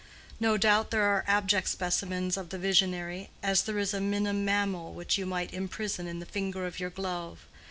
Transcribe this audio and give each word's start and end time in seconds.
No 0.39 0.57
doubt 0.57 0.89
there 0.89 1.03
are 1.03 1.23
abject 1.27 1.67
specimens 1.69 2.35
of 2.35 2.49
the 2.49 2.57
visionary, 2.57 3.29
as 3.43 3.61
there 3.61 3.77
is 3.77 3.93
a 3.93 4.01
minim 4.01 4.43
mammal 4.43 4.93
which 4.95 5.19
you 5.19 5.27
might 5.27 5.53
imprison 5.53 6.07
in 6.07 6.17
the 6.17 6.25
finger 6.25 6.65
of 6.65 6.79
your 6.79 6.89
glove. 6.89 7.45